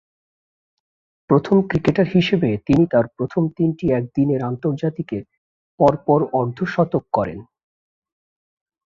প্রথম 1.29 1.57
ক্রিকেটার 1.67 2.07
হিসেবে 2.13 2.49
তিনি 2.65 2.83
তার 2.85 3.05
প্রথম 3.17 3.43
তিনটি 3.57 3.85
একদিনের 3.91 4.41
আন্তর্জাতিকে 4.43 5.17
পরপর 5.79 6.19
অর্ধ-শতক 6.33 7.03
করেন। 7.13 7.39